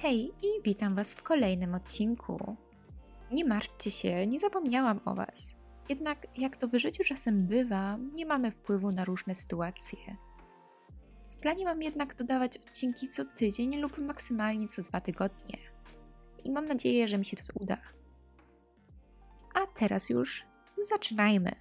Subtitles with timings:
[0.00, 2.56] Hej i witam Was w kolejnym odcinku.
[3.30, 5.56] Nie martwcie się, nie zapomniałam o Was.
[5.88, 9.98] Jednak, jak to w życiu czasem bywa, nie mamy wpływu na różne sytuacje.
[11.26, 15.58] W planie mam jednak dodawać odcinki co tydzień lub maksymalnie co dwa tygodnie.
[16.44, 17.78] I mam nadzieję, że mi się to uda.
[19.54, 20.46] A teraz już
[20.88, 21.52] zaczynajmy.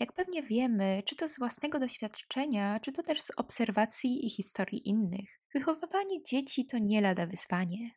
[0.00, 4.88] Jak pewnie wiemy, czy to z własnego doświadczenia, czy to też z obserwacji i historii
[4.88, 7.90] innych, wychowywanie dzieci to nie lada wyzwanie.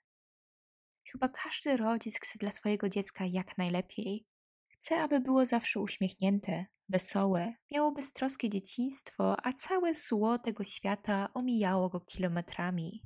[1.12, 4.26] Chyba każdy rodzic chce dla swojego dziecka jak najlepiej.
[4.68, 11.90] Chce, aby było zawsze uśmiechnięte, wesołe, miało beztroskie dzieciństwo, a całe zło tego świata omijało
[11.90, 13.04] go kilometrami.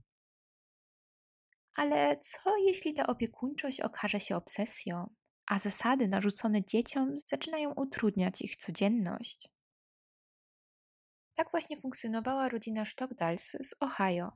[1.75, 5.15] Ale co jeśli ta opiekuńczość okaże się obsesją?
[5.45, 9.49] A zasady narzucone dzieciom zaczynają utrudniać ich codzienność.
[11.35, 14.31] Tak właśnie funkcjonowała rodzina Stockdals z Ohio.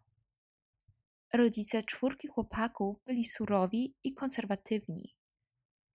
[1.34, 5.16] Rodzice czwórki chłopaków byli surowi i konserwatywni.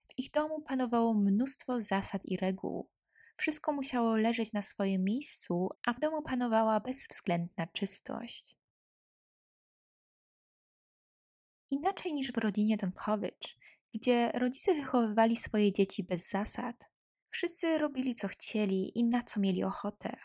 [0.07, 2.89] W ich domu panowało mnóstwo zasad i reguł.
[3.35, 8.55] Wszystko musiało leżeć na swoim miejscu, a w domu panowała bezwzględna czystość.
[11.69, 13.57] Inaczej niż w rodzinie Donkowicz,
[13.95, 16.75] gdzie rodzice wychowywali swoje dzieci bez zasad.
[17.27, 20.17] Wszyscy robili co chcieli i na co mieli ochotę.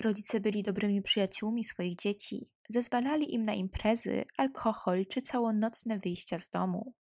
[0.00, 6.50] Rodzice byli dobrymi przyjaciółmi swoich dzieci, zezwalali im na imprezy, alkohol czy całonocne wyjścia z
[6.50, 6.94] domu.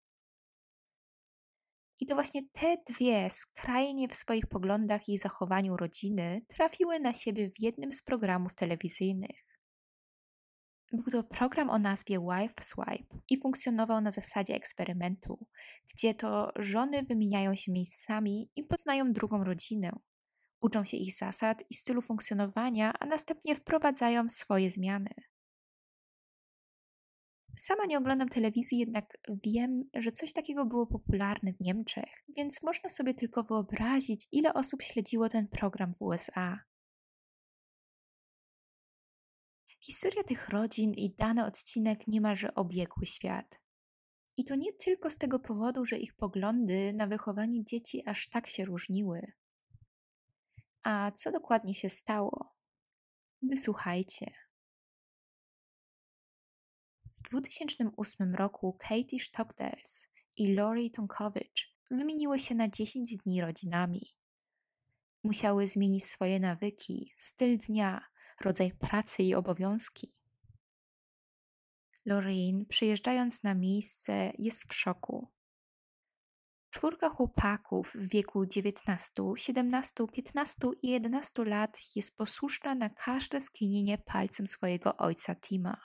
[2.00, 7.50] I to właśnie te dwie skrajnie w swoich poglądach i zachowaniu rodziny trafiły na siebie
[7.50, 9.53] w jednym z programów telewizyjnych.
[10.94, 15.48] Był to program o nazwie Wife Swipe i funkcjonował na zasadzie eksperymentu,
[15.94, 19.92] gdzie to żony wymieniają się miejscami i poznają drugą rodzinę.
[20.62, 25.14] Uczą się ich zasad i stylu funkcjonowania, a następnie wprowadzają swoje zmiany.
[27.58, 32.90] Sama nie oglądam telewizji, jednak wiem, że coś takiego było popularne w Niemczech, więc można
[32.90, 36.60] sobie tylko wyobrazić, ile osób śledziło ten program w USA.
[39.86, 43.62] Historia tych rodzin i dany odcinek niemalże obiegły świat.
[44.38, 48.48] I to nie tylko z tego powodu, że ich poglądy na wychowanie dzieci aż tak
[48.48, 49.32] się różniły.
[50.84, 52.56] A co dokładnie się stało?
[53.42, 54.32] Wysłuchajcie.
[57.06, 60.08] W 2008 roku Katie Stockdales
[60.38, 64.02] i Lori Tonkowicz wymieniły się na 10 dni rodzinami.
[65.24, 68.13] Musiały zmienić swoje nawyki, styl dnia,
[68.44, 70.14] rodzaj pracy i obowiązki.
[72.06, 75.32] Lorraine, przyjeżdżając na miejsce, jest w szoku.
[76.70, 83.98] Czwórka chłopaków w wieku 19, 17, 15 i 11 lat jest posłuszna na każde skinienie
[83.98, 85.78] palcem swojego ojca Tima.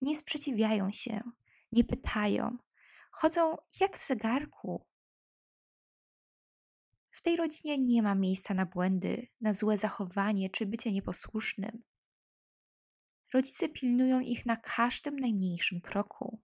[0.00, 1.20] Nie sprzeciwiają się,
[1.72, 2.58] nie pytają,
[3.10, 4.86] chodzą jak w zegarku,
[7.12, 11.82] w tej rodzinie nie ma miejsca na błędy, na złe zachowanie czy bycie nieposłusznym.
[13.34, 16.40] Rodzice pilnują ich na każdym najmniejszym kroku.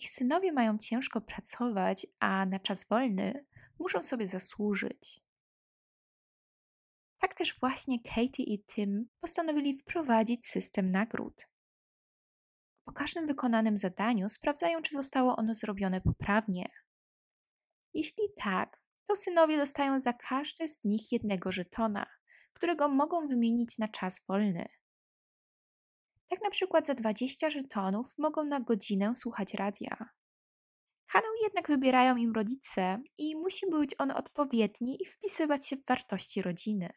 [0.00, 3.46] Ich synowie mają ciężko pracować, a na czas wolny
[3.78, 5.20] muszą sobie zasłużyć.
[7.18, 11.48] Tak też właśnie Katie i Tim postanowili wprowadzić system nagród.
[12.84, 16.68] Po każdym wykonanym zadaniu sprawdzają, czy zostało ono zrobione poprawnie,
[17.94, 22.06] jeśli tak, to synowie dostają za każde z nich jednego żetona,
[22.52, 24.66] którego mogą wymienić na czas wolny.
[26.28, 29.96] Tak na przykład za 20 żetonów mogą na godzinę słuchać radia.
[31.06, 36.42] Kanał jednak wybierają im rodzice i musi być on odpowiedni i wpisywać się w wartości
[36.42, 36.90] rodziny.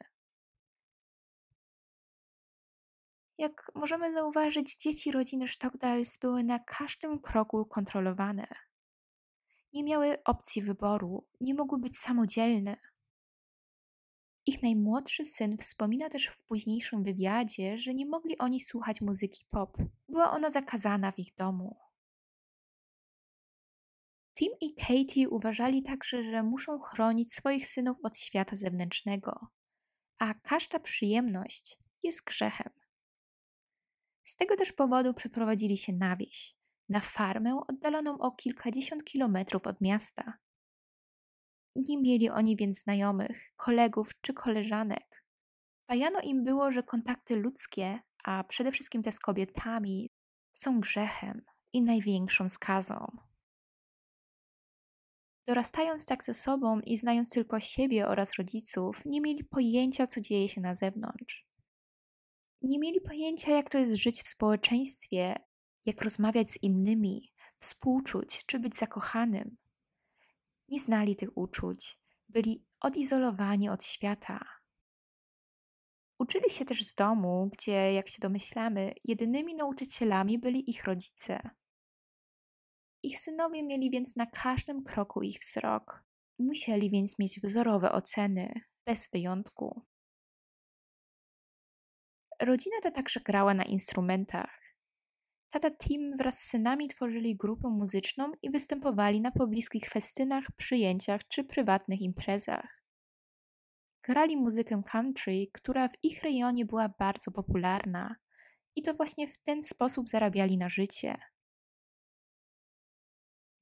[3.37, 8.47] Jak możemy zauważyć, dzieci rodziny Stockdales były na każdym kroku kontrolowane
[9.73, 12.77] nie miały opcji wyboru, nie mogły być samodzielne.
[14.45, 19.77] Ich najmłodszy syn wspomina też w późniejszym wywiadzie, że nie mogli oni słuchać muzyki pop.
[20.09, 21.77] Była ona zakazana w ich domu.
[24.37, 29.47] Tim i Katie uważali także, że muszą chronić swoich synów od świata zewnętrznego,
[30.19, 32.73] a każda przyjemność jest grzechem.
[34.23, 36.55] Z tego też powodu przeprowadzili się na wieś,
[36.89, 40.33] na farmę oddaloną o kilkadziesiąt kilometrów od miasta.
[41.75, 45.25] Nie mieli oni więc znajomych, kolegów czy koleżanek.
[45.89, 50.09] Bajano im było, że kontakty ludzkie, a przede wszystkim te z kobietami,
[50.53, 51.41] są grzechem
[51.73, 53.07] i największą skazą.
[55.47, 60.49] Dorastając tak ze sobą i znając tylko siebie oraz rodziców, nie mieli pojęcia, co dzieje
[60.49, 61.47] się na zewnątrz.
[62.61, 65.35] Nie mieli pojęcia, jak to jest żyć w społeczeństwie,
[65.87, 69.57] jak rozmawiać z innymi, współczuć czy być zakochanym.
[70.69, 71.97] Nie znali tych uczuć,
[72.29, 74.45] byli odizolowani od świata.
[76.19, 81.49] Uczyli się też z domu, gdzie, jak się domyślamy, jedynymi nauczycielami byli ich rodzice.
[83.03, 86.03] Ich synowie mieli więc na każdym kroku ich wzrok.
[86.39, 89.85] Musieli więc mieć wzorowe oceny, bez wyjątku.
[92.41, 94.76] Rodzina ta także grała na instrumentach.
[95.49, 101.43] Tata Tim wraz z synami tworzyli grupę muzyczną i występowali na pobliskich festynach, przyjęciach czy
[101.43, 102.83] prywatnych imprezach.
[104.03, 108.15] Grali muzykę country, która w ich rejonie była bardzo popularna,
[108.75, 111.17] i to właśnie w ten sposób zarabiali na życie.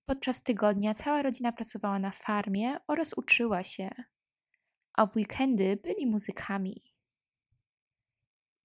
[0.06, 3.90] Podczas tygodnia cała rodzina pracowała na farmie oraz uczyła się,
[4.94, 6.95] a w weekendy byli muzykami.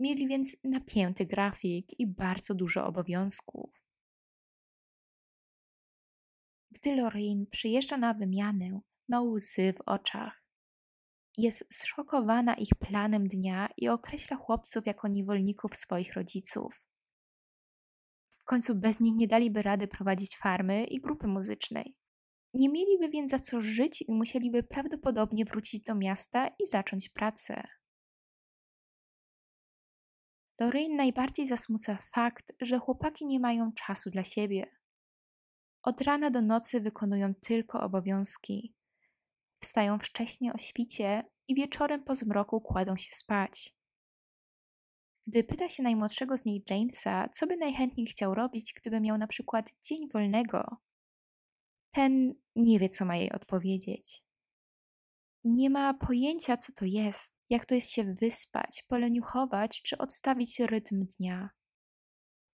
[0.00, 3.82] Mieli więc napięty grafik i bardzo dużo obowiązków.
[6.70, 10.44] Gdy Lorraine przyjeżdża na wymianę, ma łzy w oczach.
[11.36, 16.90] Jest zszokowana ich planem dnia i określa chłopców jako niewolników swoich rodziców
[18.50, 21.96] końcu bez nich nie daliby rady prowadzić farmy i grupy muzycznej.
[22.54, 27.62] Nie mieliby więc za co żyć i musieliby prawdopodobnie wrócić do miasta i zacząć pracę.
[30.60, 34.66] Lorraine najbardziej zasmuca fakt, że chłopaki nie mają czasu dla siebie.
[35.82, 38.74] Od rana do nocy wykonują tylko obowiązki.
[39.60, 43.74] Wstają wcześnie o świcie i wieczorem po zmroku kładą się spać.
[45.26, 49.26] Gdy pyta się najmłodszego z niej Jamesa, co by najchętniej chciał robić, gdyby miał na
[49.26, 50.76] przykład dzień wolnego,
[51.90, 54.29] ten nie wie, co ma jej odpowiedzieć.
[55.44, 61.06] Nie ma pojęcia, co to jest, jak to jest się wyspać, poleniuchować czy odstawić rytm
[61.18, 61.50] dnia.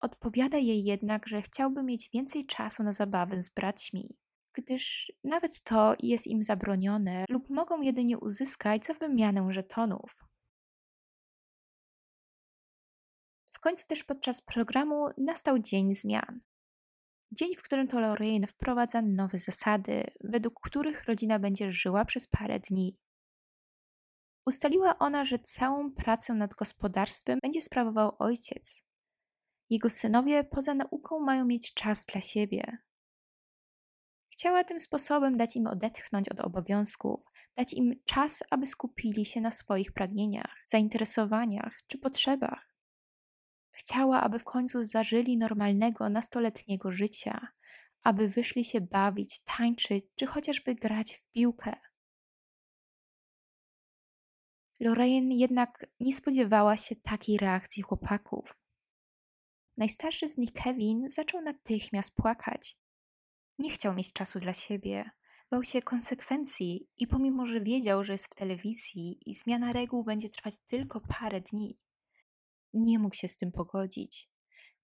[0.00, 4.19] Odpowiada jej jednak, że chciałby mieć więcej czasu na zabawę z braćmi,
[4.53, 10.19] gdyż nawet to jest im zabronione lub mogą jedynie uzyskać za wymianę żetonów.
[13.53, 16.41] W końcu też podczas programu nastał dzień zmian.
[17.32, 22.61] Dzień, w którym to Lorraine wprowadza nowe zasady, według których rodzina będzie żyła przez parę
[22.61, 23.00] dni.
[24.46, 28.84] Ustaliła ona, że całą pracę nad gospodarstwem będzie sprawował ojciec.
[29.70, 32.78] Jego synowie poza nauką mają mieć czas dla siebie.
[34.32, 37.25] Chciała tym sposobem dać im odetchnąć od obowiązków,
[37.56, 42.75] dać im czas, aby skupili się na swoich pragnieniach, zainteresowaniach czy potrzebach.
[43.76, 47.49] Chciała, aby w końcu zażyli normalnego nastoletniego życia,
[48.02, 51.76] aby wyszli się bawić, tańczyć czy chociażby grać w piłkę.
[54.81, 58.61] Lorraine jednak nie spodziewała się takiej reakcji chłopaków.
[59.76, 62.78] Najstarszy z nich Kevin zaczął natychmiast płakać.
[63.58, 65.11] Nie chciał mieć czasu dla siebie,
[65.50, 70.28] bał się konsekwencji i pomimo, że wiedział, że jest w telewizji i zmiana reguł będzie
[70.28, 71.78] trwać tylko parę dni,
[72.76, 74.28] nie mógł się z tym pogodzić.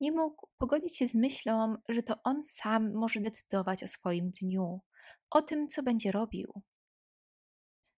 [0.01, 4.81] Nie mógł pogodzić się z myślą, że to on sam może decydować o swoim dniu,
[5.31, 6.53] o tym, co będzie robił.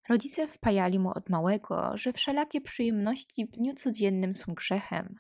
[0.09, 5.15] Rodzice wpajali mu od małego, że wszelakie przyjemności w dniu codziennym są grzechem.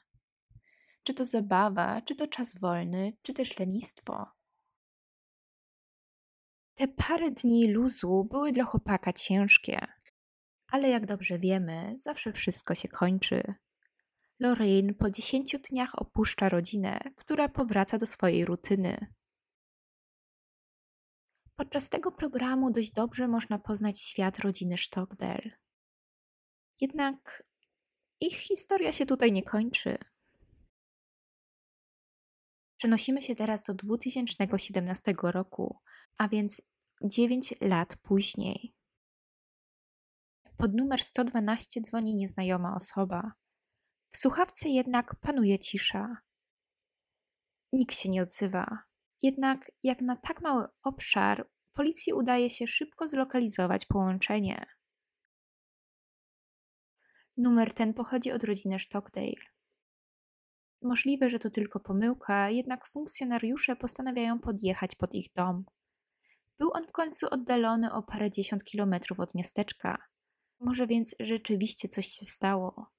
[1.02, 4.26] Czy to zabawa, czy to czas wolny, czy też lenistwo.
[6.74, 9.86] Te parę dni luzu były dla chłopaka ciężkie,
[10.66, 13.54] ale jak dobrze wiemy, zawsze wszystko się kończy.
[14.40, 19.14] Lorraine po dziesięciu dniach opuszcza rodzinę, która powraca do swojej rutyny.
[21.56, 25.50] Podczas tego programu dość dobrze można poznać świat rodziny Stockdale.
[26.80, 27.42] Jednak
[28.20, 29.98] ich historia się tutaj nie kończy.
[32.76, 35.78] Przenosimy się teraz do 2017 roku,
[36.18, 36.62] a więc
[37.04, 38.74] 9 lat później.
[40.56, 43.32] Pod numer 112 dzwoni nieznajoma osoba.
[44.14, 46.16] W słuchawce jednak panuje cisza.
[47.72, 48.78] Nikt się nie odzywa.
[49.22, 54.66] Jednak, jak na tak mały obszar, policji udaje się szybko zlokalizować połączenie.
[57.36, 59.44] Numer ten pochodzi od rodziny Stockdale.
[60.82, 65.64] Możliwe, że to tylko pomyłka, jednak funkcjonariusze postanawiają podjechać pod ich dom.
[66.58, 69.98] Był on w końcu oddalony o parędziesiąt kilometrów od miasteczka.
[70.60, 72.93] Może więc rzeczywiście coś się stało.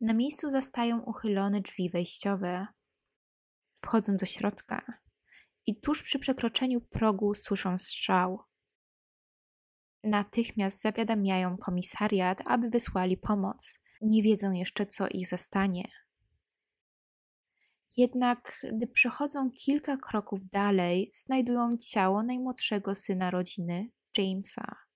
[0.00, 2.66] Na miejscu zastają uchylone drzwi wejściowe.
[3.74, 4.98] Wchodzą do środka
[5.66, 8.38] i tuż przy przekroczeniu progu słyszą strzał.
[10.04, 13.80] Natychmiast zawiadamiają komisariat, aby wysłali pomoc.
[14.00, 15.88] Nie wiedzą jeszcze, co ich zastanie.
[17.96, 24.87] Jednak, gdy przechodzą kilka kroków dalej, znajdują ciało najmłodszego syna rodziny, Jamesa.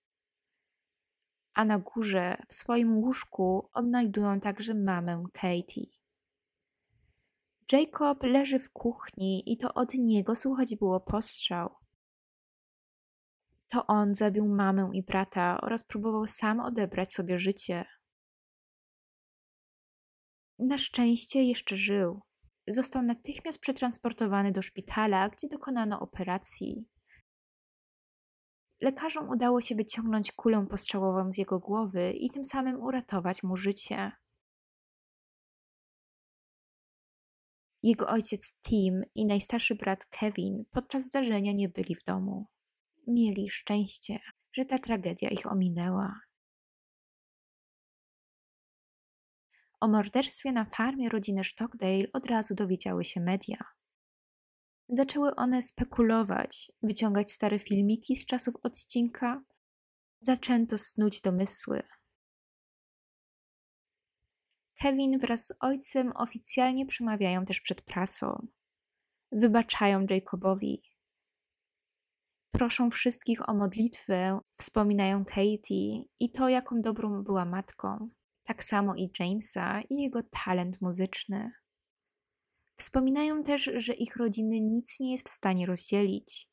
[1.55, 5.87] A na górze, w swoim łóżku, odnajdują także mamę Katie.
[7.73, 11.75] Jacob leży w kuchni i to od niego słuchać było postrzał.
[13.69, 17.85] To on zabił mamę i brata oraz próbował sam odebrać sobie życie.
[20.59, 22.21] Na szczęście jeszcze żył.
[22.69, 26.92] Został natychmiast przetransportowany do szpitala, gdzie dokonano operacji.
[28.83, 34.13] Lekarzom udało się wyciągnąć kulę postrzałową z jego głowy i tym samym uratować mu życie.
[37.83, 42.47] Jego ojciec Tim i najstarszy brat Kevin podczas zdarzenia nie byli w domu.
[43.07, 44.19] Mieli szczęście,
[44.53, 46.21] że ta tragedia ich ominęła.
[49.81, 53.65] O morderstwie na farmie rodziny Stockdale od razu dowiedziały się media.
[54.89, 59.43] Zaczęły one spekulować, wyciągać stare filmiki z czasów odcinka.
[60.21, 61.83] Zaczęto snuć domysły.
[64.83, 68.47] Kevin wraz z ojcem oficjalnie przemawiają też przed prasą.
[69.33, 70.83] Wybaczają Jacobowi.
[72.51, 78.11] Proszą wszystkich o modlitwę, wspominają Katie i to, jaką dobrą była matką.
[78.45, 81.62] Tak samo i Jamesa i jego talent muzyczny.
[82.77, 86.49] Wspominają też, że ich rodziny nic nie jest w stanie rozdzielić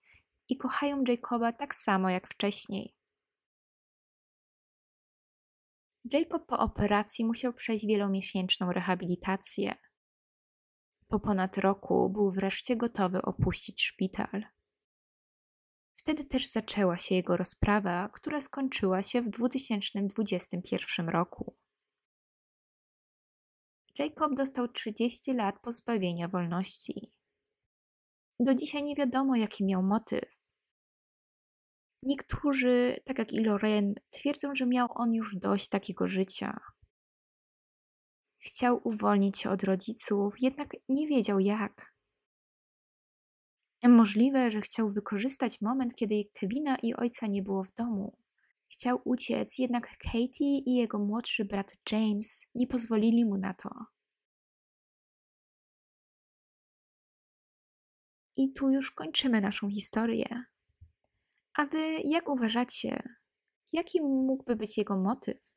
[0.49, 2.95] i kochają Jacoba tak samo jak wcześniej.
[6.13, 9.75] Jacob po operacji musiał przejść wielomiesięczną rehabilitację.
[11.07, 14.43] Po ponad roku był wreszcie gotowy opuścić szpital.
[15.93, 21.55] Wtedy też zaczęła się jego rozprawa, która skończyła się w 2021 roku.
[23.99, 27.11] Jacob dostał 30 lat pozbawienia wolności.
[28.39, 30.45] Do dzisiaj nie wiadomo, jaki miał motyw.
[32.03, 36.59] Niektórzy, tak jak i Lorraine, twierdzą, że miał on już dość takiego życia.
[38.37, 41.93] Chciał uwolnić się od rodziców, jednak nie wiedział jak.
[43.83, 48.17] Możliwe, że chciał wykorzystać moment, kiedy Kevina i ojca nie było w domu.
[48.71, 53.69] Chciał uciec, jednak Katie i jego młodszy brat James nie pozwolili mu na to.
[58.35, 60.43] I tu już kończymy naszą historię.
[61.53, 63.03] A wy jak uważacie?
[63.73, 65.55] Jaki mógłby być jego motyw?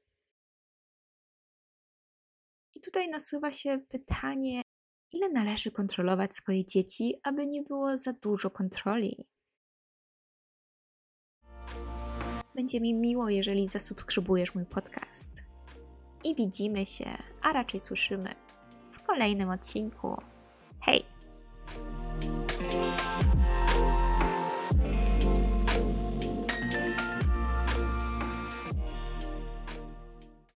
[2.74, 4.62] I tutaj nasuwa się pytanie,
[5.12, 9.24] ile należy kontrolować swoje dzieci, aby nie było za dużo kontroli?
[12.54, 15.44] Będzie mi miło, jeżeli zasubskrybujesz mój podcast.
[16.24, 17.06] I widzimy się,
[17.42, 18.34] a raczej słyszymy
[18.90, 20.22] w kolejnym odcinku.
[20.80, 21.11] Hej!